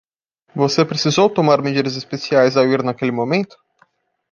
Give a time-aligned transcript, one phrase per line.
[0.55, 3.55] Você precisou tomar medidas especiais ao ir naquele momento?